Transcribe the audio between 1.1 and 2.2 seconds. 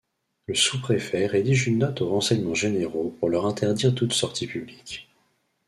rédige une note aux